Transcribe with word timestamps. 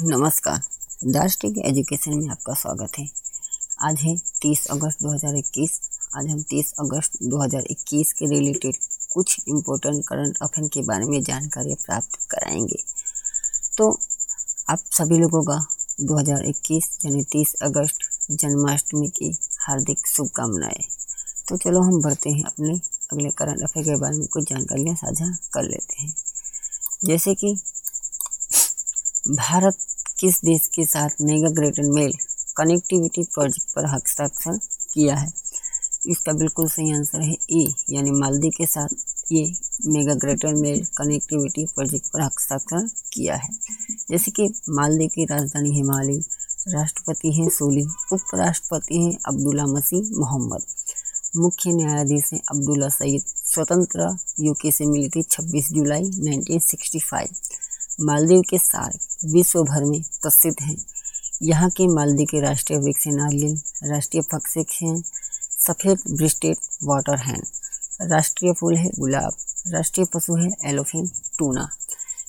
नमस्कार। 0.00 0.60
दार्ष्टिक 1.04 1.58
एजुकेशन 1.58 2.14
में 2.14 2.28
आपका 2.28 2.54
स्वागत 2.54 2.88
है। 2.98 3.08
आज 3.80 4.00
है 4.00 4.16
30 4.42 4.66
अगस्त 4.66 4.98
2021 5.02 5.80
आज 6.16 6.26
हम 6.26 6.42
30 6.42 6.72
अगस्त 6.78 7.12
2021 7.22 8.12
के 8.12 8.26
रिलेटेड 8.26 8.74
कुछ 9.12 9.36
इम्पोर्टेंट 9.48 10.04
करंट 10.04 10.38
अफेयर 10.42 10.68
के 10.68 10.82
बारे 10.82 11.04
में 11.04 11.22
जानकारी 11.22 11.74
प्राप्त 11.74 12.18
कराएँगे। 12.30 12.82
तो 13.78 14.00
आप 14.68 14.78
सभी 14.78 15.18
लोगों 15.18 15.42
का 15.42 15.66
2021 16.00 16.98
यानी 17.04 17.22
30 17.22 17.54
अगस्त 17.54 17.98
जन्माष्टमी 18.30 19.08
की 19.08 19.38
हार्दिक 19.60 20.06
शुभकामनाएँ। 20.06 20.84
तो 21.48 21.56
चलो 21.56 21.80
हम 21.80 22.02
बढ़ते 22.02 22.30
हैं 22.30 22.44
अपने 22.44 22.80
अगले 23.12 23.30
करंट 23.30 23.62
अफेयर 23.62 23.86
के 23.86 23.96
बारे 23.96 24.16
में 24.16 24.26
कुछ 24.26 24.44
जानकारियाँ 24.50 24.96
साझा 24.96 25.36
कर 25.52 25.62
लेते 25.62 26.02
हैं। 26.02 26.14
जैसे 27.04 27.34
कि 27.34 27.58
भारत 29.30 29.76
किस 30.18 30.44
देश 30.44 30.66
के 30.66 30.84
साथ 30.84 31.08
mega 31.20 31.48
greater 31.48 31.82
Male 31.82 32.12
connectivity 32.56 33.22
project 33.24 33.74
पर 33.74 33.86
हस्ताक्षर 33.86 34.58
किया 34.94 35.16
है? 35.16 35.32
इसका 36.06 36.32
बिल्कुल 36.32 36.68
सही 36.68 36.92
आंसर 36.92 37.20
है 37.20 37.36
ए, 37.50 37.74
यानी 37.90 38.10
मालदीव 38.10 38.52
के 38.56 38.66
साथ 38.66 38.88
ये 39.32 39.52
mega 39.86 40.14
greater 40.14 40.54
Male 40.54 40.84
connectivity 40.84 41.64
project 41.64 42.06
पर 42.06 42.20
हस्ताक्षर 42.20 42.88
किया 43.12 43.36
है। 43.36 43.48
जैसे 44.10 44.30
कि 44.30 44.48
मालदीव 44.68 45.08
की 45.08 45.24
राजधानी 45.24 45.70
हिमालय, 45.70 46.18
राष्ट्रपति 46.68 47.32
हैं 47.32 47.48
सोली, 47.48 47.84
उपराष्ट्रपति 48.12 49.02
हैं 49.04 49.18
अब्दुल्ला 49.26 49.66
मसीह 49.66 50.18
मोहम्मद। 50.18 50.62
मुख्य 51.36 51.72
न्यायाधीश 51.72 52.32
हैं 52.32 52.40
अब्दुल्ला 52.50 52.88
सईद, 52.88 53.22
स्वतंत्र 53.44 54.16
यूके 54.40 54.70
से 54.70 54.86
मिली 54.86 55.08
थी 55.08 55.22
26 55.22 55.72
जुलाई 55.72 56.02
1965 56.02 57.28
मालदीव 58.00 58.42
के 58.50 58.58
सार्क 58.58 59.00
विश्व 59.24 59.62
भर 59.62 59.84
में 59.84 60.02
प्रसिद्ध 60.02 60.62
हैं। 60.62 60.76
यहाँ 61.42 61.70
के 61.70 61.86
मालदीव 61.86 62.26
के 62.30 62.40
राष्ट्रीय 62.40 62.78
वृक्ष 62.78 63.06
नारियल 63.06 63.60
राष्ट्रीय 63.84 64.22
पक्षी 64.32 64.64
हैं, 64.82 65.02
सफ़ेद 65.66 65.98
ब्रिस्टेड 66.10 66.56
वाटर 66.84 67.18
हैन 67.18 67.42
राष्ट्रीय 68.02 68.52
फूल 68.52 68.76
है 68.76 68.90
गुलाब, 68.98 69.32
राष्ट्रीय 69.68 70.06
पशु 70.14 70.34
है 70.34 70.50
एलोफेन, 70.64 71.06
टूना। 71.38 71.68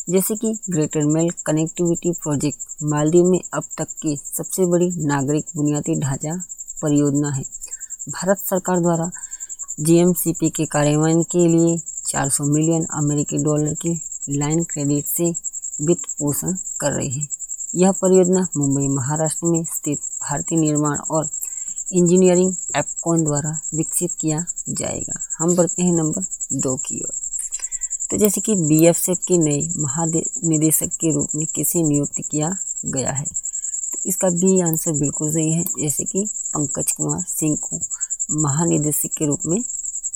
जैसे 0.09 0.35
कि 0.35 0.57
greater 0.69 1.05
Male 1.05 1.29
connectivity 1.45 2.11
project 2.11 2.59
Maldives 2.83 3.25
में 3.25 3.39
अब 3.53 3.63
तक 3.77 3.87
की 4.01 4.17
सबसे 4.17 4.65
बड़ी 4.65 4.91
नागरिक 5.05 5.45
बुनियादी 5.55 5.99
ढांचा 5.99 6.43
परियोजना 6.81 7.29
है। 7.29 7.43
भारत 8.09 8.39
सरकार 8.39 8.79
द्वारा 8.79 9.11
जीएमसीपी 9.79 10.49
के 10.49 10.65
कार्यान्वयन 10.65 11.23
के 11.23 11.47
लिए 11.47 11.77
400 12.05 12.43
मिलियन 12.43 12.85
अमेरिकी 12.85 13.37
डॉलर 13.37 13.73
की 13.73 14.01
लाइन 14.29 14.63
क्रेडिट 14.63 15.05
से 15.05 15.52
वित्त 15.81 16.01
पोषण 16.19 16.55
कर 16.79 16.91
रही 16.91 17.19
है। 17.19 17.27
यह 17.75 17.91
परियोजना 17.91 18.47
मुंबई, 18.57 18.87
महाराष्ट्र 18.87 19.45
में 19.45 19.63
स्थित 19.63 19.99
भारतीय 19.99 20.59
निर्माण 20.59 20.97
और 20.97 21.29
इंजीनियरिंग 21.93 22.55
एपकॉन 22.75 23.23
द्वारा 23.23 23.59
विकसित 23.75 24.11
किया 24.13 24.45
जाएगा। 24.69 25.19
हम 25.37 25.55
बढ़ते 25.55 25.83
हैं 25.83 25.93
नंबर 25.93 26.21
दो 26.53 26.75
की 26.75 26.99
ओर। 26.99 27.13
तो 28.11 28.17
जैसे 28.17 28.41
कि 28.41 28.55
बीएफएफ 28.55 29.17
के 29.27 29.37
नए 29.37 29.73
महानिदेशक 29.77 30.87
के 30.87 31.13
रूप 31.13 31.29
में 31.35 31.47
किसे 31.55 31.83
नियुक्त 31.83 32.21
किया 32.31 32.57
गया 32.85 33.11
है? 33.11 33.25
तो 33.93 33.99
इसका 34.05 34.29
बी 34.29 34.61
आंसर 34.61 34.91
बिल्कुल 34.91 35.33
सही 35.33 35.53
है, 35.53 35.63
जैसे 35.63 36.05
कि 36.05 36.29
पंकज 36.53 36.91
कुमार 36.91 37.21
सिंह 37.27 37.57
को 37.61 37.79
महानिदेशक 38.31 39.09
के 39.17 39.25
रूप 39.25 39.39
में 39.45 39.63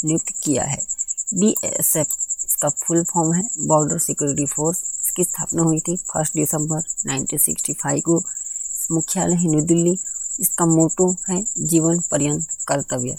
नियुक्त 0.05 0.33
किया 0.43 0.63
है। 0.63 0.87
बीएसएफ 1.33 2.07
इसका 2.45 2.69
फुल 2.69 3.03
फॉर्म 3.03 3.33
है, 3.33 3.49
बॉर्डर 3.59 3.97
सिक्योरिटी 3.97 4.45
फोर्स 4.45 4.83
इसकी 5.17 5.23
स्थापना 5.23 5.63
हुई 5.63 5.79
थी 5.79 5.95
फ़र्स्ट 5.97 6.33
दिसंबर 6.33 6.81
1965 7.09 8.01
को। 8.01 8.23
मुख्यालय 8.91 9.35
है 9.35 9.49
न्यू 9.49 9.61
दिल्ली। 9.61 9.97
इसका 10.39 10.65
मोटो 10.65 11.15
है 11.29 11.43
जीवन 11.59 11.99
पर्यंत 12.11 12.47
कर्तव्य। 12.67 13.17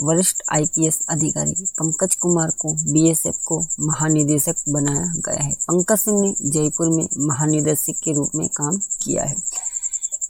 वरिष्ठ 0.00 0.42
आईपीएस 0.52 0.98
अधिकारी 1.08 1.54
पंकज 1.78 2.14
कुमार 2.14 2.50
को 2.50 2.72
बीएसएफ 2.92 3.38
को 3.44 3.60
महानिदेशक 3.80 4.62
बनाया 4.68 5.12
गया 5.26 5.42
है। 5.42 5.52
पंकज 5.52 5.98
सिंह 5.98 6.20
ने 6.20 6.34
जयपुर 6.50 6.88
में 6.88 7.08
महानिदेशक 7.18 8.00
के 8.04 8.12
रूप 8.12 8.30
में 8.34 8.48
काम 8.48 8.76
किया 9.02 9.24
है। 9.24 9.36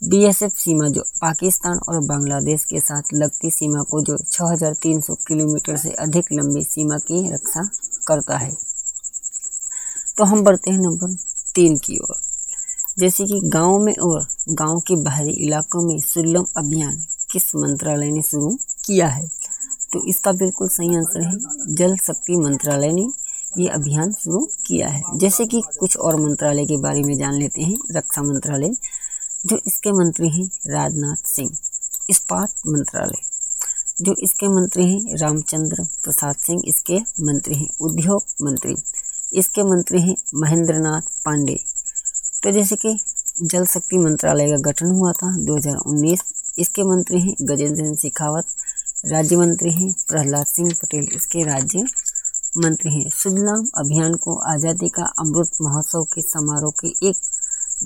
बीएसएफ 0.03 0.53
सीमा 0.55 0.87
जो 0.87 1.01
पाकिस्तान 1.21 1.79
और 1.89 1.99
बांग्लादेश 1.99 2.65
के 2.65 2.79
साथ 2.79 3.13
लगती 3.13 3.51
सीमा 3.51 3.83
को 3.83 4.01
जो 4.01 4.17
6,300 4.17 5.15
किलोमीटर 5.27 5.77
से 5.77 5.91
अधिक 5.91 6.31
लंबी 6.33 6.63
सीमा 6.63 6.97
की 6.97 7.27
रक्षा 7.33 7.69
करता 8.07 8.37
है। 8.37 8.72
तो 10.17 10.23
हम 10.23 10.43
बढ़ते 10.43 10.71
हैं 10.71 10.79
नंबर 10.79 11.15
तीन 11.55 11.77
की 11.77 11.97
ओर। 11.97 12.15
जैसे 12.99 13.25
कि 13.25 13.39
गाँव 13.43 13.79
में 13.79 13.95
और 13.95 14.27
गाँव 14.49 14.79
के 14.79 14.95
बाहरी 14.95 15.31
इलाकों 15.31 15.81
में 15.81 15.99
सुल्लम 15.99 16.45
अभियान 16.57 17.03
किस 17.31 17.55
मंत्रालय 17.55 18.11
ने 18.11 18.21
शुरू 18.21 18.57
किया 18.85 19.07
है? 19.07 19.27
तो 19.93 20.03
इसका 20.07 20.31
बिल्कुल 20.31 20.67
सही 20.67 20.95
आंसर 20.95 21.21
है, 21.21 21.37
जल 21.75 21.95
शक्ति 21.95 22.35
मंत्रालय 22.35 22.91
ने 22.91 23.07
ये 23.57 23.67
अभियान 23.67 24.11
शुरू 24.11 24.49
किया 24.67 24.87
है। 24.87 25.01
जैसे 25.15 25.45
कि 25.45 25.61
कुछ 25.79 25.97
और 25.97 26.15
मंत्रालय 26.15 26.65
के 26.65 26.77
बारे 26.77 27.01
में 27.01 27.17
जान 27.17 27.33
लेते 27.33 27.61
हैं। 27.61 27.77
रक्षा 27.91 28.21
मंत्रालय, 28.21 28.73
जो 29.45 29.59
इसके 29.67 29.91
मंत्री 29.91 30.29
हैं 30.29 30.49
राजनाथ 30.67 31.27
सिंह, 31.27 31.57
इस्पात 32.09 32.53
मंत्रालय, 32.67 33.21
जो 34.01 34.15
इसके 34.23 34.47
मंत्री 34.47 34.85
हैं 34.85 35.17
रामचंद्र 35.17 35.83
प्रसाद 36.03 36.35
सिंह, 36.35 36.61
इसके 36.65 36.99
मंत्री 37.23 37.55
हैं 37.55 37.69
उद्योग 37.81 38.23
मंत्री। 38.41 38.75
इसके 39.33 39.63
मंत्री 39.63 40.01
हैं 40.01 40.15
महेंद्रनाथ 40.35 41.01
पांडे। 41.25 41.59
तो 42.43 42.51
जैसे 42.51 42.75
कि 42.75 42.97
जल 43.43 43.65
शक्ति 43.65 43.97
मंत्रालय 43.97 44.49
का 44.49 44.57
गठन 44.61 44.91
हुआ 44.91 45.11
था 45.11 45.35
2019 45.45 46.23
इसके 46.59 46.83
मंत्री 46.83 47.21
हैं 47.21 47.33
गजेंद्र 47.41 47.75
सिंह 47.75 47.95
शेखावत, 47.95 48.45
राज्य 49.05 49.35
मंत्री 49.35 49.71
हैं 49.71 49.91
प्रहलाद 50.07 50.45
सिंह 50.45 50.71
पटेल, 50.81 51.07
इसके 51.15 51.43
राज्य 51.43 51.83
मंत्री 52.57 52.91
हैं। 52.91 53.09
सुजलाम 53.09 53.67
अभियान 53.77 54.15
को 54.15 54.35
आज़ादी 54.51 54.89
का 54.89 55.03
अमृत 55.19 55.57
महोत्सव 55.61 56.03
के 56.03 56.21
समारोह 56.21 56.71
के 56.81 56.87
एक 57.09 57.15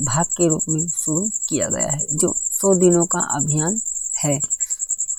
भाग 0.02 0.26
के 0.26 0.48
रूप 0.48 0.64
में 0.70 0.88
शुरू 0.90 1.30
किया 1.50 1.68
गया 1.68 1.92
है, 1.92 2.06
जो 2.12 2.36
सौ 2.52 2.74
दिनों 2.76 3.06
का 3.06 3.20
अभियान 3.36 3.80
है। 4.24 4.40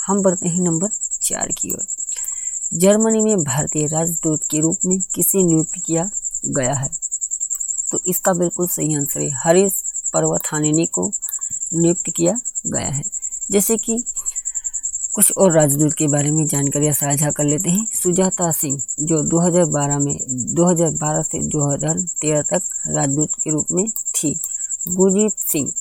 हम 0.07 0.23
बढ़ते 0.23 0.49
हैं 0.49 0.61
नंबर 0.61 0.89
चार 1.23 1.53
की 1.53 1.73
ओर। 1.73 1.98
जर्मनी 2.75 3.23
में 3.23 3.37
भारतीय 3.37 3.87
राजदूत 3.87 4.41
के 4.51 4.61
रूप 4.61 4.77
में 4.85 4.99
किसे 5.15 5.43
नियुक्त 5.43 5.73
किया 5.87 6.11
गया 6.47 6.75
है। 6.75 6.89
तो 7.93 7.99
इसका 8.07 8.33
बिल्कुल 8.33 8.67
सही 8.67 8.95
आंसर 8.95 9.21
है। 9.21 9.31
हरीश 9.31 9.73
पर्वथानिनी 10.15 10.87
को 10.87 11.13
नियुक्त 11.75 12.11
किया 12.17 12.33
गया 12.67 12.89
है। 12.89 13.03
जैसे 13.51 13.77
कि 13.77 14.05
कुछ 15.15 15.33
और 15.39 15.53
राजदूत 15.53 15.93
के 15.93 16.07
बारे 16.07 16.31
में 16.31 16.47
जानकारियाँ 16.47 16.95
साझा 16.95 17.31
कर 17.31 17.45
लेते 17.45 17.71
हैं। 17.71 17.87
सुजाता 17.95 18.51
सिंह, 18.51 18.83
जो 19.01 19.23
2012 19.23 19.99
में 19.99 20.19
2012 20.55 21.23
से 21.23 21.39
2013 21.39 22.43
तक 22.43 22.63
राजदूत 22.89 23.29
के 23.45 23.51
रूप 23.51 23.67
में 23.73 23.91
थी। 23.91 24.41
गुरजीत 24.89 25.33
सिंह, 25.39 25.73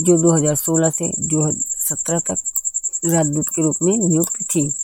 जो 0.00 0.16
2016 0.16 0.90
से 0.90 1.12
2017 1.20 2.18
तक 2.18 2.36
राजदूत 3.04 3.48
के 3.48 3.62
रूप 3.62 3.76
में 3.82 3.96
नियुक्त 3.96 4.42
थी। 4.42 4.74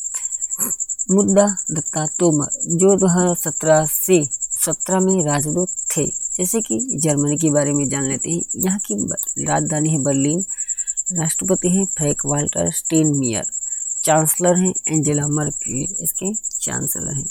मुद्दा 1.11 1.57
दत्ता 1.71 2.07
तोमर 2.07 2.47
जो 2.77 2.97
2017 2.97 3.87
से 3.87 4.25
17 4.67 5.01
में 5.01 5.25
राजदूत 5.25 5.69
थे। 5.97 6.07
जैसे 6.37 6.61
कि 6.61 6.79
जर्मनी 6.97 7.37
के 7.37 7.51
बारे 7.51 7.73
में 7.73 7.89
जान 7.89 8.05
लेते 8.05 8.31
हैं। 8.31 8.43
यहाँ 8.57 8.79
की 8.79 8.95
राजधानी 9.45 9.91
है 9.91 9.99
बर्लिन। 9.99 10.45
राष्ट्रपति 11.13 11.69
हैं 11.69 11.85
फ्रैक 11.85 12.23
वाल्टर 12.27 12.71
स्टेनमियर। 12.71 13.45
चांसलर 14.05 14.59
हैं 14.59 14.75
एंजेला 14.89 15.29
मर्केल। 15.29 15.97
इसके 16.01 16.35
चांसलर 16.61 17.15
हैं। 17.15 17.29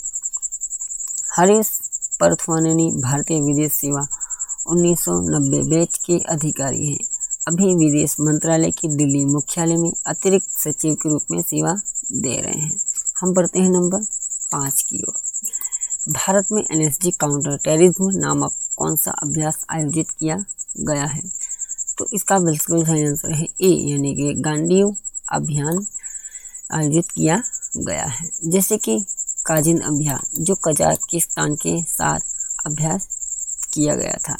हरीश 1.37 1.69
परथवानी 2.19 2.91
भारतीय 2.91 3.41
विदेश 3.41 3.73
सेवा 3.73 4.07
1990 4.67 5.69
बैच 5.69 5.97
के 5.97 6.19
अधिकारी 6.19 6.87
हैं। 6.87 6.99
अभी 7.47 7.65
विदेश 7.65 8.15
मंत्रालय 8.19 8.71
की 8.71 8.87
दिल्ली 8.87 9.25
मुख्यालय 9.25 9.77
में 9.77 9.91
अतिरिक्त 10.05 10.57
सचिव 10.57 10.95
के 10.95 11.09
रूप 11.09 11.21
में 11.31 11.41
सेवा 11.41 11.73
दे 12.11 12.41
रहे 12.41 12.61
हैं। 12.61 12.88
हम 13.21 13.33
बढ़ते 13.33 13.59
हैं 13.59 13.69
नंबर 13.69 13.99
पाँच 14.51 14.81
की 14.81 15.03
ओर। 15.09 15.13
भारत 16.11 16.45
में 16.51 16.63
एनएसजी 16.71 17.11
काउंटर 17.11 17.57
टेररिज्म 17.57 18.09
नामक 18.09 18.53
कौन 18.77 18.95
सा 18.95 19.11
अभ्यास 19.11 19.65
आयोजित 19.69 20.09
किया 20.09 20.45
गया 20.79 21.05
है? 21.05 21.21
तो 21.97 22.07
इसका 22.13 22.39
बिल्कुल 22.39 22.85
सही 22.85 23.07
आंसर 23.07 23.31
है 23.31 23.45
ए 23.61 23.67
यानी 23.67 24.15
कि 24.15 24.33
गांडीव 24.33 24.95
अभियान 25.31 25.85
आयोजित 26.71 27.11
किया 27.11 27.41
गया 27.77 28.05
है। 28.05 28.29
जैसे 28.45 28.77
कि 28.77 29.05
काजिन 29.45 29.79
अभियान, 29.79 30.43
जो 30.43 30.55
कजाकिस्तान 30.55 31.55
के 31.55 31.83
साथ 31.83 32.19
अभ्यास 32.65 33.07
किया 33.73 33.95
गया 33.95 34.17
था। 34.29 34.37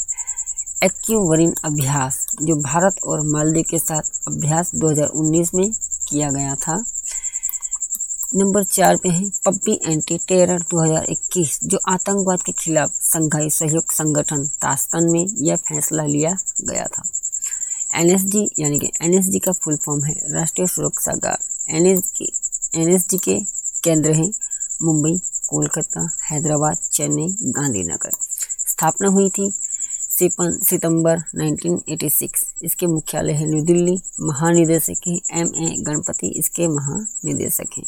एक्यूवरिन 0.84 1.54
अभ्यास, 1.66 2.26
जो 2.42 2.56
भारत 2.56 2.96
और 3.04 3.22
मालदीव 3.22 3.64
के 3.70 3.80
साथ 3.80 4.02
अभ्यास 4.28 4.72
2019 4.76 5.52
में 5.56 5.72
किया 6.10 6.32
गया 6.32 6.56
था। 6.56 6.86
नंबर 8.32 8.64
चार 8.64 8.98
पे 9.04 9.10
है 9.10 9.30
पब्बी 9.46 9.74
एंटी 9.86 10.18
टेरर 10.28 10.62
2021 10.72 11.60
जो 11.64 11.78
आतंकवाद 11.90 12.42
के 12.42 12.52
खिलाफ 12.52 12.92
संघाई 13.04 13.50
सहयोग 13.50 13.92
संगठन 13.92 14.46
तास्कन 14.62 15.10
में 15.12 15.26
यह 15.40 15.56
फैसला 15.68 16.04
लिया 16.06 16.36
गया 16.62 16.86
था। 16.88 17.04
एनएसजी 17.92 18.48
यानी 18.60 18.80
कि 18.80 18.92
एनएसजी 19.02 19.40
का 19.40 19.52
फुल 19.54 19.78
फॉर्म 19.86 20.04
है, 20.06 20.14
राष्ट्रीय 20.34 20.68
सुरक्षा 20.68 21.16
गार्ड। 21.24 21.76
एनएस 21.76 22.12
के 22.18 22.28
एनएसजी 22.82 23.18
के 23.18 23.40
केंद्र 23.84 24.12
हैं 24.14 24.32
मुंबई, 24.84 25.18
कोलकाता, 25.50 26.08
हैदराबाद, 26.24 26.78
चेन्नई, 26.94 27.36
गांधीनगर। 27.58 28.12
स्थापना 28.68 29.08
हुई 29.10 29.30
थी 29.30 29.52
सितंबर 30.12 31.20
1986 31.38 32.44
इसके 32.64 32.88
मुख्यालय 32.88 33.34
है 33.34 33.46
न्यू 33.48 33.64
दिल्ली। 33.66 34.02
महानिदेशक 34.22 35.08
हैं 35.08 35.20
एम 35.34 35.54
ए 35.58 35.76
गणपति। 35.84 36.28
इसके 36.40 36.68
महानिदेशक 36.70 37.78
हैं। 37.78 37.86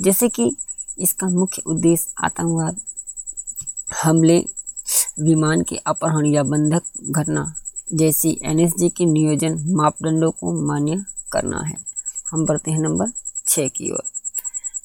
जैसे 0.00 0.28
कि 0.28 0.56
इसका 0.98 1.28
मुख्य 1.28 1.62
उद्देश्य 1.66 2.14
आतंकवाद, 2.24 2.80
हमले, 4.02 4.44
विमान 5.20 5.62
के 5.62 5.76
अपहरण 5.76 6.26
या 6.26 6.42
बंधक 6.42 6.82
घटना 7.10 7.54
जैसी 7.92 8.40
एनएसजी 8.44 8.88
के 8.88 9.04
नियोजन 9.04 9.64
मापदंडों 9.66 10.30
को 10.30 10.66
मान्य 10.66 11.04
करना 11.32 11.60
है। 11.60 11.76
हम 12.30 12.46
बढ़ते 12.46 12.70
हैं 12.70 12.78
नंबर 12.78 13.06
छः 13.48 13.68
की 13.68 13.90
ओर। 13.90 14.02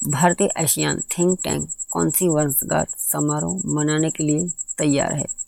भारतीय 0.08 0.48
एशियान 0.58 1.00
थिंक 1.00 1.38
टैंक 1.44 1.70
कौन 1.90 2.10
सी 2.10 2.28
वर्षगांठ 2.28 2.88
समारोह 2.88 3.62
मनाने 3.66 4.10
के 4.10 4.24
लिए 4.24 4.48
तैयार 4.78 5.12
है? 5.12 5.39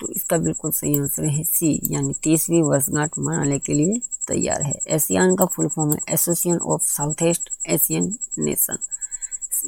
तो 0.00 0.08
इसका 0.08 0.36
बिल्कुल 0.38 0.70
सही 0.70 0.98
आंसर 0.98 1.24
है 1.24 1.42
सी 1.44 1.68
यानी 1.90 2.14
तीसवीं 2.22 2.62
वर्षगांठ 2.62 3.18
मनाने 3.18 3.58
के 3.58 3.74
लिए 3.74 4.00
तैयार 4.28 4.62
है। 4.62 4.78
एशियान 4.96 5.34
का 5.36 5.44
फुल 5.46 5.68
फॉर्म 5.68 5.92
है 5.92 5.98
association 6.14 6.58
of 6.64 6.82
south 6.86 7.22
east 7.22 7.50
Asian 7.68 8.14
nation 8.38 8.78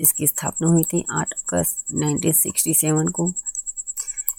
इसकी 0.01 0.27
स्थापना 0.27 0.69
हुई 0.69 0.83
थी 0.85 1.05
आठ 1.11 1.33
अगस्त 1.33 1.95
1967 1.95 3.11
को। 3.11 3.33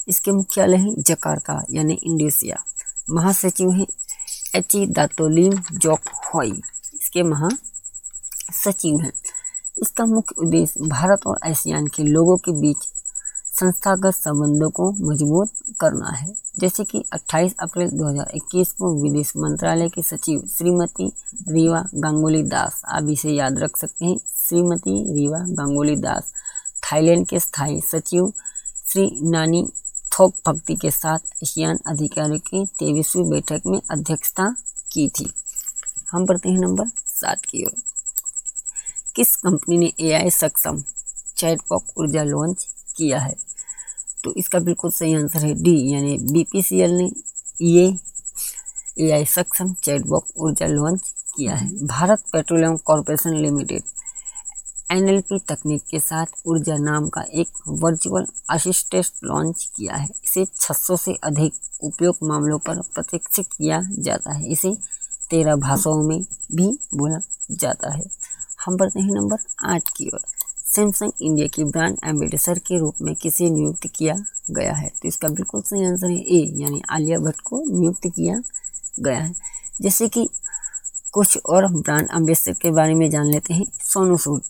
इसके 0.08 0.32
मुख्यालय 0.32 0.78
हैं 0.78 0.94
जकार्ता, 1.08 1.62
यानी 1.72 1.94
इंडोनेशिया। 1.94 2.64
महासचिव 3.10 3.72
हैं 3.72 3.88
एच 4.56 4.76
ई 4.76 4.86
दातोलिम 4.88 5.54
जोक 5.74 6.10
हॉई 6.34 6.52
इसके 6.94 7.24
महासचिव 7.24 9.00
हैं। 9.02 9.12
इसका 9.82 10.06
मुख्य 10.06 10.36
उद्देश्य 10.40 10.88
भारत 10.88 11.28
और 11.28 11.40
एशियान 11.48 11.88
के 11.88 12.04
लोगों 12.04 12.38
के 12.38 12.52
बीच 12.52 12.88
संस्थागत 13.60 14.12
संबंधों 14.12 14.70
को 14.70 14.92
मज़बूत 14.92 15.50
करना 15.80 16.10
है। 16.10 16.36
जैसे 16.60 16.84
कि 16.84 17.06
28 17.12 17.56
अप्रैल 17.60 17.90
2021 17.90 18.72
को 18.72 19.04
विदेश 19.04 19.34
मंत्रालय 19.38 19.90
के 19.90 20.02
सचिव 20.02 20.50
श्रीमती 20.58 21.08
रीवा 21.48 21.88
गांगुली 21.96 22.44
दास, 22.44 22.82
आप 22.86 23.10
इसे 23.10 23.32
याद 23.32 23.60
रख 23.60 23.78
सकते 23.78 24.06
हैं। 24.06 24.18
श्रीमती 24.18 25.14
रीवा 25.14 25.38
गांगुली 25.40 25.96
दास, 25.96 26.34
थाईलैंड 26.84 27.28
के 27.28 27.40
स्थायी 27.40 27.82
सचिव 27.82 28.34
श्री 28.88 29.20
नानी 29.22 29.70
थोक 30.20 30.34
भक्ति 30.48 30.76
के 30.76 30.92
साथ 30.92 31.20
एशियान 31.44 31.80
अधिकारियों 31.88 32.40
की 32.40 32.66
तेईसवीं 32.66 33.30
बैठक 33.30 33.62
में 33.68 33.82
अध्यक्षता 33.92 34.56
की 34.92 35.10
थी। 35.10 35.34
हम 36.12 36.26
पढ़ते 36.26 36.50
हैं 36.50 36.60
नंबर 36.60 36.86
सात 37.08 37.46
की 37.46 37.66
ओर। 37.66 37.76
किस 39.16 39.36
कंपनी 39.36 39.78
ने 39.78 39.94
एआई 40.00 40.30
सक्षम 40.30 40.84
चैटबॉक्स 41.38 41.90
ऊर्जा 41.98 42.24
लॉन्च 42.24 42.68
किया 42.96 43.20
है? 43.20 43.49
तो 44.24 44.34
इसका 44.38 44.60
बिल्कुल 44.60 44.92
सही 44.92 45.14
आंसर 45.14 45.40
है 45.40 45.54
डी, 45.54 45.94
यानी 45.94 46.18
बीपीसीएल 46.18 46.92
ने 46.92 47.12
ये 47.62 47.98
ए 49.00 49.12
आई 49.12 49.26
सक्षम 49.26 49.74
चैटबॉक्स 49.74 50.34
ऊर्जा 50.38 50.68
लॉन्च 50.68 51.14
किया 51.36 51.56
है। 51.56 51.86
Bharat 51.86 52.24
petroleum 52.34 52.78
corporation 52.78 53.34
limited 53.34 53.84
NLP 54.92 55.40
तकनीक 55.40 55.84
के 55.92 56.00
साथ 56.00 56.26
ऊर्जा 56.48 56.78
नाम 56.78 57.10
का 57.10 57.22
एक 57.22 57.48
वर्चुअल 57.68 58.26
असिस्टेंट 58.50 59.06
लॉन्च 59.24 59.70
किया 59.78 59.96
है। 59.96 60.08
इसे 60.26 60.46
600 60.46 60.98
से 60.98 61.14
अधिक 61.24 61.54
उपयोग 61.84 62.18
मामलों 62.24 62.60
पर 62.60 62.82
प्रशिक्षित 62.82 63.46
किया 63.46 63.82
जाता 64.00 64.34
है। 64.34 64.52
इसे 64.52 64.78
तेरह 65.30 65.56
भाषाओं 65.56 66.04
में 66.04 66.22
भी 66.56 66.68
बोला 66.96 67.20
जाता 67.52 67.94
है। 67.94 68.04
हम 68.66 68.78
बढ़ते 68.78 69.00
हैं 69.00 69.12
नंबर 69.12 69.38
आठ 69.66 69.90
की 69.98 70.10
ओर। 70.14 70.20
सैमसंग 70.80 71.12
इंडिया 71.22 71.48
की 71.48 71.64
ब्रांड 71.64 71.98
एम्बेसडर 72.06 72.60
के 72.60 72.78
रूप 72.80 72.96
में 73.02 73.16
किसे 73.16 73.50
नियुक्त 73.50 73.88
किया 73.96 74.14
गया 74.52 74.74
है? 74.74 74.90
तो 74.90 75.08
इसका 75.08 75.28
बिल्कुल 75.28 75.62
सही 75.62 75.86
आंसर 75.86 76.10
है 76.10 76.20
ए, 76.20 76.54
यानी 76.56 76.82
आलिया 76.90 77.20
भट्ट 77.20 77.42
को 77.42 77.80
नियुक्त 77.80 78.08
किया 78.08 78.42
गया 79.00 79.18
है। 79.18 79.36
जैसे 79.82 80.08
कि 80.08 80.30
कुछ 81.12 81.38
और 81.46 81.68
ब्रांड 81.68 82.08
एम्बेसडर 82.16 82.54
के 82.54 82.72
बारे 82.72 82.94
में 82.94 83.10
जान 83.10 83.26
लेते 83.26 83.54
हैं। 83.54 83.66
सोनू 83.82 84.18
सूद, 84.18 84.42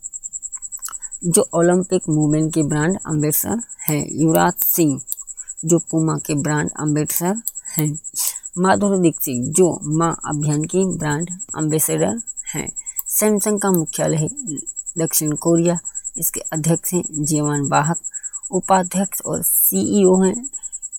जो 1.24 1.50
ओलंपिक 1.54 2.10
मूवमेंट 2.10 2.54
के 2.54 2.64
ब्रांड 2.64 2.96
एम्बेसडर 2.96 3.62
हैं। 3.88 4.08
युवराज 4.12 4.54
सिंह, 4.54 5.02
जो 5.66 5.80
पुमा 5.80 6.18
के 6.18 6.36
ब्रांड 6.36 6.70
एम्बेसडर 6.82 7.42
हैं। 7.78 8.00
माधुरी 8.58 9.00
दीक्षित, 9.00 9.54
जो 9.56 9.80
माँ 9.84 10.16
अभियान 10.26 10.64
की 10.64 10.86
ब्रांड 10.86 11.30
एम्बेसडर 11.58 12.22
हैं। 12.56 12.70
सैमसंग 13.08 13.60
का 13.60 13.72
मुख्यालय 13.72 14.30
दक्षिण 14.98 15.32
कोरिया। 15.32 15.80
इसके 16.18 16.40
अध्यक्ष 16.40 16.94
हैं 16.94 17.04
जीवन 17.26 17.62
वाहक 17.62 17.98
उपाध्यक्ष 18.52 19.22
और 19.22 19.44
सीईओ 19.44 20.22
हैं। 20.24 20.50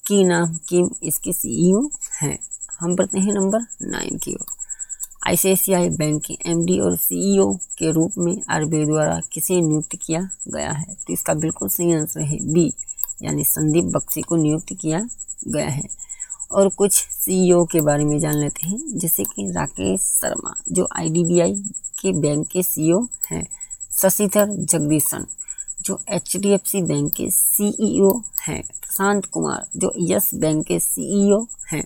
की 0.06 0.24
नाम 0.24 0.56
किम 0.68 0.90
इसके 1.02 1.32
सीईओ 1.32 1.90
हैं। 2.22 2.38
हम 2.80 2.96
पढ़ते 2.96 3.18
हैं 3.18 3.32
नंबर 3.32 3.60
नाइन 3.82 4.18
की 4.18 4.34
ओर। 4.34 4.46
आईसीआईसीआई 5.28 5.88
बैंक 5.88 6.22
के 6.22 6.38
एमडी 6.46 6.80
और 6.80 6.96
सीईओ 6.96 7.52
के 7.52 7.92
रूप 7.92 8.12
में 8.18 8.42
आरबीआई 8.50 8.84
द्वारा 8.84 9.20
किसे 9.32 9.60
नियुक्त 9.60 9.96
किया 10.06 10.30
गया 10.48 10.72
है? 10.72 10.94
तो 10.94 11.12
इसका 11.12 11.34
बिल्कुल 11.34 11.68
सही 11.68 11.92
आंसर 11.92 12.20
है 12.20 12.52
बी 12.52 12.72
यानी 13.22 13.44
संदीप 13.44 13.84
बख्शी 13.84 14.22
को 14.22 14.36
नियुक्त 14.36 14.72
किया 14.80 15.08
गया 15.48 15.68
है। 15.68 15.82
और 16.52 16.68
कुछ 16.68 16.92
सीईओ 16.92 17.64
के 17.64 17.80
बारे 17.80 18.04
में 18.04 18.18
जान 18.18 18.34
लेते 18.34 18.66
हैं, 18.66 18.98
जैसे 18.98 19.24
कि 19.24 19.52
राकेश 19.52 20.00
शर्मा, 20.00 20.54
जो 20.72 20.88
आईडीबीआई 20.96 21.54
के 22.02 22.12
बैंक 22.12 22.46
के 22.46 22.62
सीईओ 22.62 23.08
हैं। 23.30 23.46
शशिधर 24.02 24.46
जगदीशन, 24.50 25.26
जो 25.82 26.00
एचडीएफसी 26.08 26.82
बैंक 26.82 27.12
के 27.12 27.30
सीईओ 27.30 28.22
हैं। 28.48 28.62
प्रशांत 28.62 29.26
कुमार, 29.26 29.66
जो 29.76 29.92
यस 29.98 30.30
बैंक 30.34 30.66
के 30.66 30.80
सीईओ 30.80 31.46
हैं। 31.72 31.84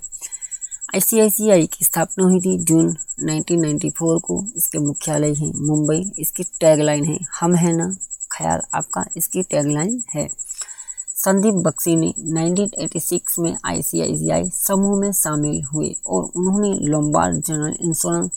आईसीआईसीआई 0.95 1.67
की 1.67 1.85
स्थापना 1.85 2.25
हुई 2.25 2.41
थी 2.41 2.59
जून 2.59 2.97
1994 3.23 4.19
को। 4.19 4.45
इसके 4.57 4.79
मुख्यालय 4.79 5.35
हैं 5.35 5.53
मुंबई। 5.55 6.13
इसकी 6.19 6.43
टैगलाइन 6.43 7.05
है, 7.05 7.19
हम 7.41 7.55
है 7.55 7.77
ना। 7.77 7.97
ख्याल 8.33 8.61
आपका 8.75 9.05
इसकी 9.17 9.43
टैगलाइन 9.43 10.05
है। 10.15 10.29
संदीप 11.17 11.55
बख्शी 11.55 11.97
ने 11.97 12.15
1986 12.19 13.39
में 13.39 13.57
आईसीआईसीआई 13.65 14.51
समूह 14.51 15.01
में 15.01 15.13
शामिल 15.13 15.63
हुए 15.63 15.97
और 16.07 16.31
उन्होंने 16.37 16.75
Lombard 16.75 17.43
general 17.43 17.77
insurance 17.81 18.31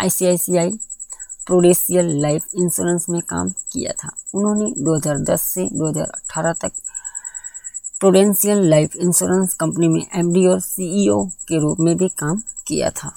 ICICI 0.00 0.78
prudential 1.46 2.22
life 2.22 2.46
insurance 2.54 3.06
में 3.10 3.20
काम 3.20 3.50
किया 3.50 3.92
था। 3.92 4.10
उन्होंने 4.34 4.74
2010 4.78 5.42
से 5.42 5.68
2018 5.72 6.52
तक 6.52 6.72
प्रोडेंशियल 8.00 8.58
लाइफ 8.58 8.96
इंश्योरेंस 8.96 9.54
कंपनी 9.54 9.88
में 9.88 10.06
एमडी 10.14 10.46
और 10.46 10.60
सीईओ 10.60 11.24
के 11.24 11.60
रूप 11.60 11.80
में 11.80 11.96
भी 11.96 12.08
काम 12.08 12.42
किया 12.66 12.90
था। 12.90 13.12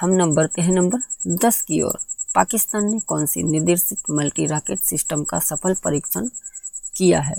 हम 0.00 0.10
नंबर 0.10 0.34
बढ़ते 0.34 0.62
हैं 0.62 0.72
नंबर 0.72 0.98
दस 1.26 1.62
की 1.62 1.82
ओर। 1.82 1.98
पाकिस्तान 2.34 2.84
ने 2.84 3.00
कौन 3.00 3.26
सी 3.26 3.42
निर्देशित 3.42 3.98
मल्टी 4.10 4.46
रॉकेट 4.46 4.78
सिस्टम 4.78 5.24
का 5.24 5.38
सफल 5.38 5.74
परीक्षण 5.74 6.28
किया 6.96 7.20
है? 7.20 7.36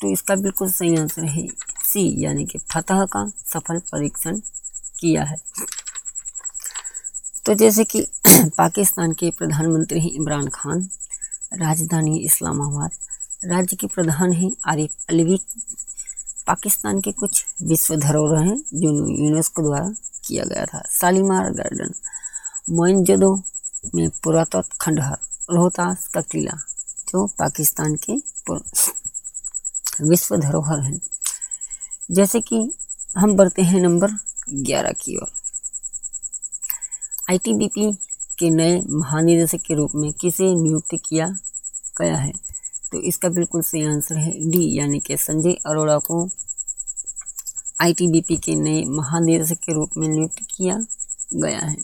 तो 0.00 0.12
इसका 0.12 0.36
बिल्कुल 0.36 0.70
सही 0.70 0.96
आंसर 0.96 1.24
है 1.24 1.48
सी, 1.84 2.24
यानी 2.24 2.46
कि 2.46 2.58
फतह 2.58 3.04
का 3.04 3.32
सफल 3.46 3.78
परीक्षण 3.78 4.40
किया 5.00 5.24
है। 5.24 5.36
तो 7.46 7.54
जैसे 7.54 7.84
कि 7.84 8.08
पाकिस्तान 8.48 9.12
के 9.12 9.30
प्रधानमंत्री 9.30 10.00
हैं 10.00 10.10
इमरान 10.10 10.48
खान, 10.48 10.88
राजधानी 11.54 12.18
इस्लामाबाद। 12.18 12.90
राज्य 13.44 13.76
के 13.76 13.86
प्रधान 13.86 14.32
हैं 14.32 14.50
आरिफ 14.66 14.94
अलवी। 15.10 15.40
पाकिस्तान 16.46 17.00
के 17.00 17.12
कुछ 17.12 17.44
विश्व 17.62 17.96
धरोहर 17.96 18.46
हैं 18.46 18.56
जो 18.56 18.88
यूनेस्को 19.24 19.62
द्वारा 19.62 19.94
किया 20.24 20.44
गया 20.44 20.64
था। 20.64 20.82
शालीमार 20.90 21.50
गार्डन, 21.50 21.92
मोइनजदो 22.70 23.42
में 23.94 24.10
पुरातत्व 24.10 24.64
खंडहर, 24.80 25.16
रोहतास 25.50 26.08
का 26.08 26.20
किला, 26.20 26.56
जो 27.08 27.26
पाकिस्तान 27.26 27.94
के 27.94 28.12
विश्व 30.04 30.36
धरोहर 30.36 30.80
हैं। 30.80 31.00
जैसे 32.10 32.40
कि 32.40 32.72
हम 33.18 33.36
बढ़ते 33.36 33.62
हैं 33.62 33.80
नंबर 33.80 34.10
ग्यारह 34.50 34.92
की 34.92 35.16
ओर। 35.16 35.28
आईटीबीपी 37.30 37.98
के 38.40 38.50
नए 38.50 38.80
महानिदेशक 38.90 39.62
के 39.66 39.74
रूप 39.74 39.94
में 39.94 40.12
किसे 40.12 40.54
नियुक्त 40.54 40.96
किया 41.08 41.26
गया 41.98 42.16
है? 42.16 42.32
तो 42.92 43.00
इसका 43.00 43.28
बिल्कुल 43.28 43.62
सही 43.62 43.84
आंसर 43.84 44.16
है 44.16 44.32
डी, 44.50 44.78
यानी 44.78 45.00
कि 45.00 45.16
संजय 45.16 45.56
अरोड़ा 45.66 45.98
को 45.98 46.28
आईटीबीपी 47.80 48.36
के 48.36 48.54
नए 48.54 48.84
महानिदेशक 48.88 49.60
के 49.64 49.72
रूप 49.72 49.90
में 49.96 50.08
नियुक्त 50.08 50.42
किया 50.56 50.78
गया 51.34 51.58
है। 51.58 51.76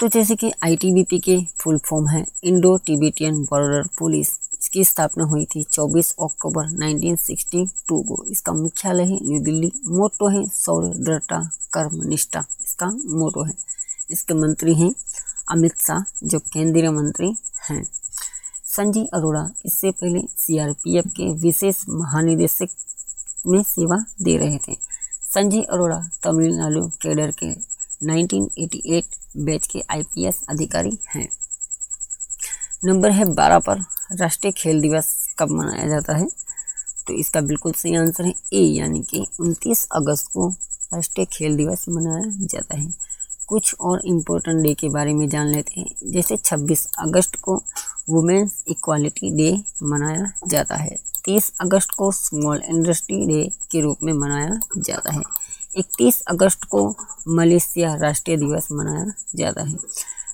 तो 0.00 0.08
जैसे 0.08 0.36
कि 0.36 0.52
आईटीबीपी 0.64 1.18
के 1.18 1.38
फुल 1.60 1.78
फॉर्म 1.78 2.08
है, 2.08 2.24
इंडो 2.44 2.76
टिबेटियन 2.76 3.42
बॉर्डर 3.44 3.88
पुलिस 3.98 4.28
इसकी 4.54 4.84
स्थापना 4.84 5.24
हुई 5.24 5.44
थी 5.44 5.62
24 5.62 6.10
अक्टूबर 6.22 6.68
1962 6.78 8.02
को। 8.02 8.24
इसका 8.24 8.52
मुख्यालय 8.52 9.04
है 9.04 9.18
न्यू 9.22 9.40
दिल्ली, 9.40 9.72
मोटो 9.86 10.28
है 10.28 10.46
सौर 10.48 10.84
दृढ़ता 10.94 11.38
कर्मनिष्ठा, 11.72 12.44
इसका 12.64 12.86
मोटो 13.14 13.44
है। 13.44 13.52
इसके 14.10 14.34
मंत्री 14.34 14.74
हैं 14.74 14.90
अमित 15.50 15.82
शाह, 15.82 16.12
जो 16.24 16.38
केंद्रीय 16.38 16.90
मंत्री 16.90 17.36
हैं। 17.70 17.84
संजय 18.76 19.04
अरोड़ा, 19.14 19.50
इससे 19.66 19.90
पहले 19.90 20.20
सीआरपीएफ 20.38 21.04
के 21.06 21.32
विशेष 21.32 21.76
महानिदेशक 21.88 22.68
में 23.46 23.62
सेवा 23.62 24.04
दे 24.22 24.36
रहे 24.36 24.58
थे। 24.58 24.76
संजय 25.34 25.60
अरोड़ा, 25.60 26.10
तमिलनाडु 26.22 26.88
कैडर 26.88 27.30
के 27.30 27.54
1988 28.06 29.04
बैच 29.36 29.66
के 29.66 29.82
आईपीएस 29.90 30.40
अधिकारी 30.48 30.98
हैं। 31.14 31.28
नंबर 32.84 33.10
है 33.10 33.24
बारह 33.24 33.58
पर, 33.58 33.84
राष्ट्रीय 34.12 34.52
खेल 34.52 34.80
दिवस 34.80 35.34
कब 35.38 35.50
मनाया 35.50 35.88
जाता 35.88 36.16
है? 36.16 36.26
तो 37.06 37.14
इसका 37.14 37.40
बिल्कुल 37.40 37.72
सही 37.72 37.96
आंसर 37.96 38.24
है 38.24 38.34
ए, 38.52 38.60
यानी 38.60 39.02
कि 39.02 39.26
29 39.40 39.88
अगस्त 39.92 40.26
को 40.32 40.48
राष्ट्रीय 40.94 41.26
खेल 41.32 41.56
दिवस 41.56 41.84
मनाया 41.88 42.22
जाता 42.26 42.76
है। 42.76 43.13
कुछ 43.48 43.74
और 43.80 44.02
इम्पोर्टेंट 44.04 44.62
डे 44.62 44.74
के 44.74 44.88
बारे 44.88 45.14
में 45.14 45.28
जान 45.28 45.46
लेते 45.46 45.80
हैं। 45.80 46.10
जैसे 46.10 46.36
26 46.36 46.88
अगस्त 46.98 47.36
को 47.36 47.62
वुमेंस 48.10 48.64
इक्वालिटी 48.68 49.30
डे 49.30 49.64
मनाया 49.82 50.32
जाता 50.48 50.76
है। 50.76 50.96
30 51.24 51.52
अगस्त 51.60 51.90
को 51.90 52.12
स्मॉल 52.12 52.62
इंडस्ट्री 52.68 53.26
डे 53.26 53.52
के 53.70 53.80
रूप 53.80 53.96
में 54.02 54.12
मनाया 54.12 54.60
जाता 54.78 55.12
है। 55.12 55.22
31 55.76 56.20
अगस्त 56.20 56.64
को 56.64 56.96
मलेशिया 57.28 57.94
राष्ट्रीय 57.94 58.36
दिवस 58.36 58.68
मनाया 58.72 59.06
जाता 59.34 59.62
है। 59.62 59.78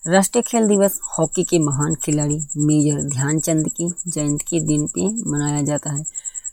राष्ट्रीय 0.07 0.43
खेल 0.43 0.69
दिवस 0.69 1.01
हॉकी 1.19 1.45
के 1.45 1.59
महान 1.59 1.95
खिलाड़ी 1.95 2.41
मेजर 2.57 3.03
ध्यानचंद 3.03 3.69
की 3.69 3.93
जयंती 4.09 4.45
के 4.49 4.61
दिन 4.61 4.87
पे 4.87 5.31
मनाया 5.31 5.63
जाता 5.63 5.91
है, 5.91 6.05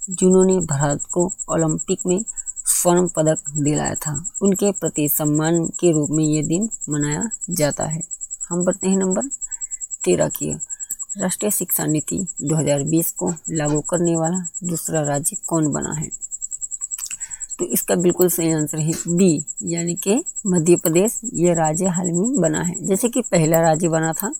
जिन्होंने 0.09 0.57
भारत 0.57 1.03
को 1.11 1.33
ओलंपिक 1.49 1.99
में 2.07 2.25
स्वर्ण 2.67 3.07
पदक 3.07 3.37
दिलाया 3.57 3.95
था। 3.95 4.31
उनके 4.41 4.71
प्रति 4.71 5.09
सम्मान 5.09 5.67
के 5.67 5.91
रूप 5.91 6.09
में 6.11 6.23
ये 6.23 6.43
दिन 6.43 6.69
मनाया 6.89 7.29
जाता 7.49 7.83
है। 7.83 8.01
हम 8.49 8.63
बढ़ते 8.65 8.89
हैं 8.89 8.97
नंबर 8.97 9.21
तेरह 10.03 10.29
की। 10.29 10.59
राष्ट्रीय 11.17 11.51
शिक्षा 11.51 11.85
नीति 11.85 12.27
2020 12.41 13.11
को 13.11 13.33
लागू 13.49 13.81
करने 13.81 14.15
वाला 14.15 14.47
दूसरा 14.63 15.01
राज्य 15.01 15.37
कौन 15.47 15.71
बना 15.71 15.93
है? 15.93 16.09
तो 17.59 17.65
इसका 17.65 17.95
बिल्कुल 17.95 18.29
सही 18.29 18.51
आंसर 18.51 18.79
है 18.79 18.91
बी, 19.07 19.45
यानी 19.63 19.95
कि 19.95 20.23
मध्य 20.47 20.75
प्रदेश। 20.75 21.21
ये 21.33 21.53
राज्य 21.53 21.85
हाल 21.85 22.11
में 22.11 22.41
बना 22.41 22.61
है। 22.61 22.87
जैसे 22.87 23.09
कि 23.09 23.21
पहला 23.21 23.61
राज्य 23.61 23.87
बना 23.87 24.13
था 24.13 24.35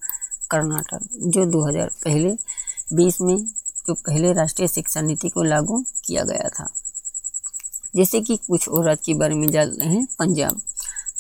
कर्नाटक, 0.52 1.00
जो 1.14 1.46
2000 1.46 1.88
पहले 2.04 2.38
बीस 2.94 3.22
में 3.22 3.48
जो 3.88 3.94
पहले 3.94 4.34
राष्ट्रीय 4.34 4.68
शिक्षा 4.68 5.02
नीति 5.02 5.30
को 5.30 5.44
लागू 5.44 5.86
किया 6.06 6.24
गया 6.24 6.50
था। 6.50 6.74
जैसे 7.96 8.22
कि 8.22 8.38
कुछ 8.38 8.70
और 8.70 8.86
राज्य 8.86 9.04
के 9.06 9.14
बारे 9.14 9.36
में 9.36 9.52
जानते 9.52 9.86
हैं, 9.86 10.08
पंजाब। 10.20 10.62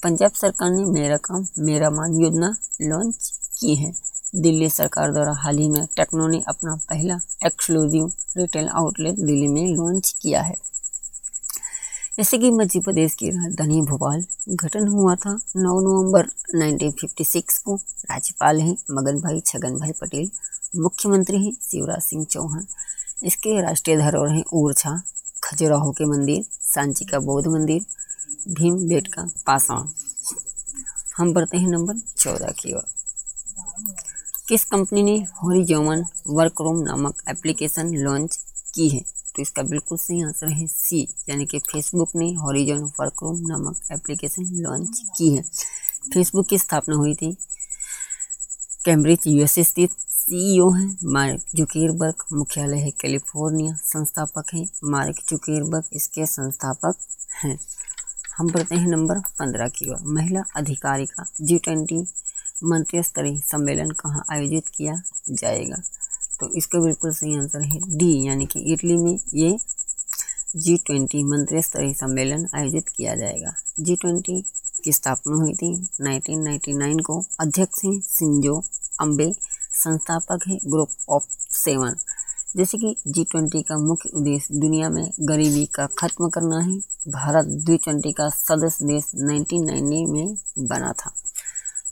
पंजाब 0.03 0.31
सरकार 0.31 0.71
ने 0.71 0.85
मेरा 0.85 1.17
काम, 1.17 1.47
मेरा 1.59 1.89
मान 1.89 2.21
योजना 2.21 2.55
लॉन्च 2.81 3.31
की 3.59 3.75
है। 3.75 3.93
दिल्ली 4.35 4.69
सरकार 4.69 5.11
द्वारा 5.13 5.33
हाल 5.33 5.57
ही 5.57 5.69
में 5.69 5.85
टेक्नो 5.85 6.27
ने 6.27 6.43
अपना 6.47 6.75
पहला 6.75 7.19
एक्सक्लूसिव 7.45 8.11
रिटेल 8.37 8.67
आउटलेट 8.67 9.15
दिल्ली 9.15 9.47
में 9.47 9.75
लॉन्च 9.75 10.15
किया 10.21 10.41
है। 10.41 10.55
जैसे 12.17 12.37
कि 12.37 12.51
मध्य 12.51 12.79
प्रदेश 12.79 13.15
की 13.15 13.29
राजधानी 13.29 13.81
भोपाल, 13.81 14.25
गठन 14.49 14.87
हुआ 14.87 15.15
था 15.15 15.39
9 15.55 15.79
नवंबर 15.79 16.27
1956 16.55 17.57
को। 17.57 17.75
राज्यपाल 18.11 18.59
हैं 18.59 18.77
मगन 18.91 19.21
भाई 19.21 19.39
छगन 19.39 19.75
भाई 19.75 19.91
पटेल, 19.91 20.31
मुख्यमंत्री 20.75 21.45
हैं 21.45 21.53
शिवराज 21.53 22.01
सिंह 22.01 22.25
चौहान। 22.25 22.67
इसके 23.23 23.61
राष्ट्रीय 23.61 23.97
धरोहर 23.97 24.29
हैं 24.29 24.43
ओरछा 24.53 25.01
खजुराहो 25.47 25.91
के 25.91 26.05
मंदिर, 26.05 26.45
सांची 26.61 27.05
का 27.05 27.19
बौद्ध 27.19 27.47
मंदिर, 27.47 27.85
भीम 28.47 28.87
बेट 28.87 29.07
का 29.07 29.29
पाषाण। 29.45 29.87
हम 31.17 31.33
बढ़ते 31.33 31.57
हैं 31.57 31.67
नंबर 31.67 31.93
चौदह 32.17 32.47
की 32.47 32.73
ओर। 32.73 32.85
किस 34.47 34.65
कंपनी 34.65 35.03
ने 35.03 35.19
हॉरिजॉन 35.43 36.05
वर्करूम 36.27 36.77
नामक 36.77 37.21
एप्लीकेशन 37.29 37.93
लॉन्च 37.93 38.39
की 38.75 38.89
है? 38.89 38.99
तो 39.35 39.41
इसका 39.41 39.63
बिल्कुल 39.63 39.97
सही 39.97 40.21
आंसर 40.21 40.49
है 40.49 40.67
सी 40.67 41.07
यानी 41.29 41.45
कि 41.45 41.59
फेसबुक 41.59 42.09
ने 42.15 42.33
हॉरिजॉन 42.33 42.83
वर्करूम 42.83 43.39
नामक 43.39 43.79
एप्लीकेशन 43.91 44.43
लॉन्च 44.43 45.01
की 45.17 45.35
है। 45.35 45.41
फेसबुक 46.13 46.47
की 46.47 46.57
स्थापना 46.57 46.95
हुई 46.95 47.15
थी 47.15 47.37
कैम्ब्रिज, 48.85 49.19
यूएसए 49.27 49.63
स्थित 49.63 49.89
सीईओ 50.27 50.71
हैं, 50.71 50.97
मार्क 51.03 51.41
जुकेरबर्ग 51.55 52.13
मुख्यालय 52.33 52.77
है 52.77 52.91
कैलिफ़ोर्निया, 52.91 53.75
संस्थापक 53.75 54.43
हैं 54.53 54.69
मार्क 54.83 55.15
जुकेरबर्ग, 55.29 55.83
इसके 55.93 56.25
संस्थापक 56.25 56.95
हैं। 57.43 57.59
हम 58.37 58.51
बढ़ते 58.51 58.75
हैं 58.75 58.87
नंबर 58.87 59.19
पंद्रह 59.19 59.67
की 59.67 59.89
ओर। 59.89 59.97
महिला 60.03 60.43
अधिकारी 60.55 61.05
का 61.05 61.25
जी 61.41 61.57
ट्वेंटी 61.57 62.07
मंत्री 62.63 63.03
स्तरीय 63.03 63.39
सम्मेलन 63.39 63.91
कहाँ 63.91 64.25
आयोजित 64.31 64.67
किया 64.67 65.01
जाएगा? 65.29 65.75
तो 66.39 66.53
इसका 66.53 66.79
बिल्कुल 66.79 67.11
सही 67.11 67.35
आंसर 67.35 67.61
है 67.61 67.97
डी 67.97 68.27
यानी 68.27 68.45
कि 68.45 68.59
इटली 68.59 68.97
में 68.97 69.19
ये 69.33 69.59
जी 70.55 70.77
ट्वेंटी 70.77 71.23
मंत्री 71.23 71.61
स्तरीय 71.61 71.93
सम्मेलन 71.93 72.47
आयोजित 72.55 72.89
किया 72.89 73.15
जाएगा। 73.15 73.55
जी 73.79 73.95
ट्वेंटी 73.95 74.45
की 74.83 74.91
स्थापना 74.91 75.35
हुई 75.35 75.53
थी 75.53 75.87
1999 76.01 77.01
को। 77.01 77.25
अध्यक्ष 77.39 77.85
हैं 77.85 78.01
सिंजो 78.01 78.63
अम्बे। 79.01 79.56
संस्थापक 79.87 80.47
है 80.47 80.57
ग्रुप 80.57 80.89
ऑफ़ 81.09 81.23
सेवन। 81.51 81.95
जैसे 82.57 82.77
कि 82.77 82.95
जी 83.07 83.23
ट्वेंटी 83.23 83.61
का 83.61 83.77
मुख्य 83.77 84.09
उद्देश्य 84.13 84.59
दुनिया 84.59 84.89
में 84.89 85.11
गरीबी 85.21 85.65
का 85.65 85.85
खत्म 85.85 86.29
करना 86.29 86.59
है। 86.59 86.77
भारत 87.11 87.45
जी 87.45 87.77
ट्वेंटी 87.77 88.11
का 88.11 88.29
सदस्य 88.29 88.85
देश 88.85 89.11
1990 89.15 90.05
में 90.07 90.37
बना 90.59 90.91
था। 90.91 91.13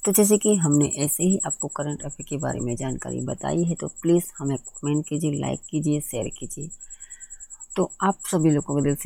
तो 0.05 0.11
जैसे 0.11 0.37
कि 0.37 0.55
हमने 0.55 0.85
ऐसे 0.97 1.23
ही 1.23 1.39
आपको 1.45 1.67
करंट 1.67 2.01
अफेयर 2.01 2.25
के 2.29 2.37
बारे 2.37 2.59
में 2.59 2.75
जानकारी 2.75 3.21
बताई 3.21 3.63
है 3.63 3.75
तो 3.75 3.87
प्लीज़ 3.87 4.23
हमें 4.39 4.57
कमेंट 4.57 5.07
कीजिए 5.07 5.31
लाइक 5.31 5.59
कीजिए 5.69 6.01
शेयर 6.01 6.29
कीजिए। 6.39 6.69
तो 7.75 7.91
आप 8.03 8.15
सभी 8.31 8.49
लोगों 8.49 8.75
को 8.75 8.81
दिल 8.81 8.95
से 8.95 9.03